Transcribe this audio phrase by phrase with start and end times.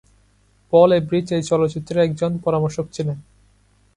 [0.73, 3.17] পল Avrich এই চলচ্চিত্রের একজন পরামর্শক ছিলেন।